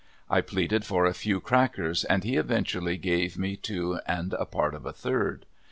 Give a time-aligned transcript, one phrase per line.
[0.31, 4.73] I pleaded for a few crackers and he eventually gave me two and a part
[4.73, 5.45] of a third.